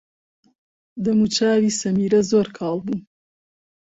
[1.03, 2.97] دەموچاوی سەمیرە زۆر کاڵ بوو.